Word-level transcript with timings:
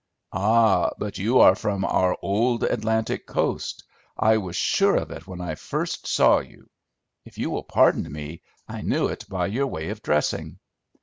"Ah, 0.33 0.89
but 0.97 1.19
you 1.19 1.37
are 1.37 1.53
from 1.53 1.85
our 1.85 2.17
old 2.23 2.63
Atlantic 2.63 3.27
coast. 3.27 3.83
I 4.17 4.35
was 4.37 4.55
sure 4.55 4.95
of 4.95 5.11
it 5.11 5.27
when 5.27 5.39
I 5.39 5.53
first 5.53 6.07
saw 6.07 6.39
you. 6.39 6.71
If 7.23 7.37
you 7.37 7.51
will 7.51 7.61
pardon 7.65 8.11
me, 8.11 8.41
I 8.67 8.81
knew 8.81 9.05
it 9.09 9.29
by 9.29 9.45
your 9.45 9.67
way 9.67 9.89
of 9.89 10.01
dressing." 10.01 10.57